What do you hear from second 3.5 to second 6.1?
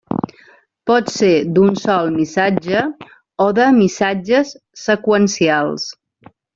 de missatges seqüencials.